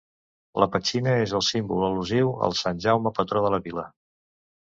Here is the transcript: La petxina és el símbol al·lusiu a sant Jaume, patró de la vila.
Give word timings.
La 0.61 0.67
petxina 0.75 1.11
és 1.25 1.33
el 1.39 1.43
símbol 1.47 1.85
al·lusiu 1.89 2.33
a 2.47 2.51
sant 2.61 2.81
Jaume, 2.87 3.13
patró 3.19 3.45
de 3.47 3.55
la 3.57 3.63
vila. 3.67 3.85